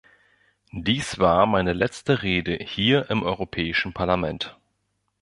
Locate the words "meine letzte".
1.45-2.23